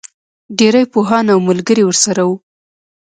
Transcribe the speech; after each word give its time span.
ډېری 0.57 0.83
پوهان 0.93 1.25
او 1.33 1.39
ملګري 1.49 1.83
ورسره 1.85 2.21
وو. 2.27 2.35